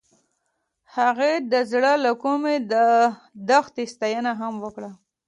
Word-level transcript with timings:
هغې 0.95 1.33
د 1.51 1.53
زړه 1.71 1.93
له 2.05 2.11
کومې 2.23 2.55
د 2.71 2.73
دښته 3.49 3.83
ستاینه 3.93 4.31
هم 4.41 4.53
وکړه. 4.63 4.91